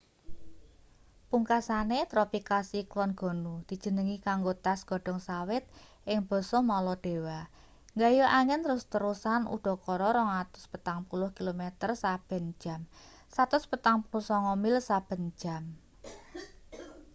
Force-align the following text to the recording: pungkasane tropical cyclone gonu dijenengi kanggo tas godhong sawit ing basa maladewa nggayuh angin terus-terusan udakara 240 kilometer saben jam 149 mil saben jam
pungkasane 1.31 1.99
tropical 2.11 2.61
cyclone 2.69 3.13
gonu 3.21 3.53
dijenengi 3.69 4.17
kanggo 4.27 4.53
tas 4.65 4.79
godhong 4.89 5.21
sawit 5.27 5.63
ing 6.11 6.19
basa 6.29 6.57
maladewa 6.69 7.39
nggayuh 7.95 8.29
angin 8.39 8.59
terus-terusan 8.63 9.41
udakara 9.55 10.09
240 10.17 11.37
kilometer 11.37 11.89
saben 12.03 12.43
jam 12.63 12.79
149 13.35 14.63
mil 14.63 14.75
saben 14.89 15.21
jam 15.41 15.63